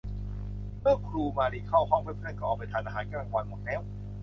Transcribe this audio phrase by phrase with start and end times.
[0.81, 3.81] เมื่อครูมาลีเข้าห้องเพื่อน ๆ ก็ออกไปทานอาหารกลางวันหมดแล้ว